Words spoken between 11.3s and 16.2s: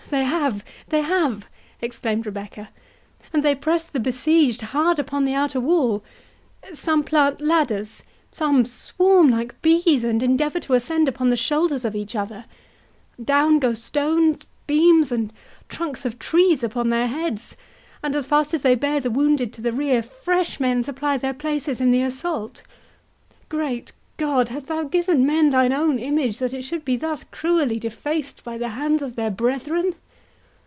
shoulders of each other—down go stones, beams, and trunks of